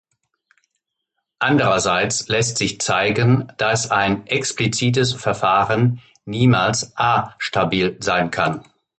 [1.37, 8.63] Andererseits lässt sich zeigen, dass ein explizites Verfahren niemals A-stabil sein kann.